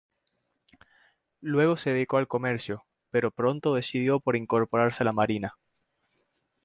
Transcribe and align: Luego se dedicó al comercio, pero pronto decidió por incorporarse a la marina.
Luego 1.41 1.77
se 1.77 1.91
dedicó 1.91 2.17
al 2.17 2.27
comercio, 2.27 2.85
pero 3.11 3.29
pronto 3.29 3.75
decidió 3.75 4.19
por 4.19 4.35
incorporarse 4.35 5.03
a 5.03 5.05
la 5.05 5.13
marina. 5.13 5.53